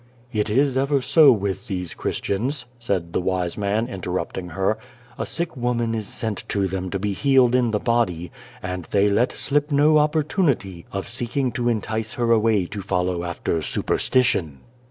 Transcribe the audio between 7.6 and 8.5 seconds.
the body,